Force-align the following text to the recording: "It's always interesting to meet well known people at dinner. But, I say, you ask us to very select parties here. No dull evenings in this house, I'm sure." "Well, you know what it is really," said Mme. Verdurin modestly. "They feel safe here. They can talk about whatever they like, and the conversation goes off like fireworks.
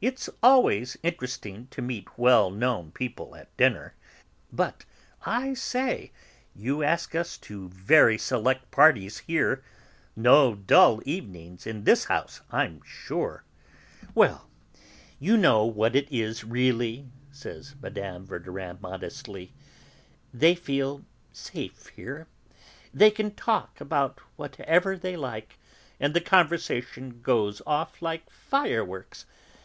"It's 0.00 0.30
always 0.42 0.96
interesting 1.02 1.68
to 1.72 1.82
meet 1.82 2.18
well 2.18 2.50
known 2.50 2.90
people 2.90 3.36
at 3.36 3.54
dinner. 3.58 3.94
But, 4.50 4.84
I 5.24 5.52
say, 5.52 6.10
you 6.56 6.82
ask 6.82 7.14
us 7.14 7.36
to 7.38 7.68
very 7.68 8.16
select 8.16 8.70
parties 8.72 9.18
here. 9.18 9.62
No 10.16 10.54
dull 10.54 11.02
evenings 11.04 11.66
in 11.68 11.84
this 11.84 12.06
house, 12.06 12.40
I'm 12.50 12.80
sure." 12.84 13.44
"Well, 14.14 14.48
you 15.20 15.36
know 15.36 15.66
what 15.66 15.94
it 15.94 16.10
is 16.10 16.42
really," 16.44 17.06
said 17.30 17.66
Mme. 17.80 18.24
Verdurin 18.24 18.78
modestly. 18.80 19.52
"They 20.32 20.54
feel 20.54 21.04
safe 21.30 21.88
here. 21.88 22.26
They 22.92 23.10
can 23.10 23.34
talk 23.34 23.80
about 23.80 24.18
whatever 24.34 24.96
they 24.96 25.14
like, 25.16 25.58
and 26.00 26.12
the 26.14 26.22
conversation 26.22 27.20
goes 27.20 27.60
off 27.66 28.00
like 28.00 28.28
fireworks. 28.30 29.26